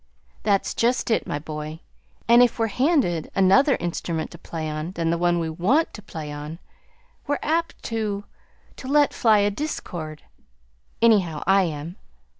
"That's 0.41 0.73
just 0.73 1.11
it, 1.11 1.27
my 1.27 1.37
boy. 1.37 1.79
And 2.27 2.41
if 2.41 2.57
we're 2.57 2.69
handed 2.73 3.29
another 3.35 3.75
instrument 3.79 4.31
to 4.31 4.39
play 4.39 4.67
on 4.67 4.93
than 4.93 5.11
the 5.11 5.17
one 5.19 5.37
we 5.37 5.47
WANT 5.47 5.93
to 5.93 6.01
play 6.01 6.31
on, 6.31 6.57
we're 7.27 7.37
apt 7.43 7.79
to 7.83 8.23
to 8.77 8.87
let 8.87 9.13
fly 9.13 9.37
a 9.45 9.51
discord. 9.51 10.23
Anyhow, 11.03 11.43
I 11.45 11.65
am. 11.65 11.97